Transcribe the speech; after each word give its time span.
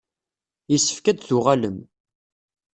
Yessefk 0.71 1.05
ad 1.07 1.15
d-tuɣalem. 1.17 1.77